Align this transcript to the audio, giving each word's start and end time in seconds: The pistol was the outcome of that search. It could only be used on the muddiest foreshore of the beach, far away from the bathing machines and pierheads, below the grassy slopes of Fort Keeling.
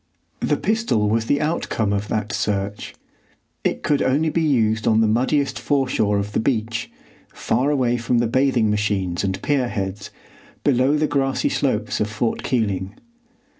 The 0.39 0.57
pistol 0.57 1.07
was 1.07 1.27
the 1.27 1.39
outcome 1.39 1.93
of 1.93 2.07
that 2.07 2.33
search. 2.33 2.95
It 3.63 3.83
could 3.83 4.01
only 4.01 4.31
be 4.31 4.41
used 4.41 4.87
on 4.87 4.99
the 4.99 5.07
muddiest 5.07 5.59
foreshore 5.59 6.17
of 6.17 6.31
the 6.31 6.39
beach, 6.39 6.89
far 7.31 7.69
away 7.69 7.97
from 7.97 8.17
the 8.17 8.25
bathing 8.25 8.71
machines 8.71 9.23
and 9.23 9.39
pierheads, 9.43 10.09
below 10.63 10.97
the 10.97 11.05
grassy 11.05 11.49
slopes 11.49 11.99
of 11.99 12.09
Fort 12.09 12.41
Keeling. 12.41 12.95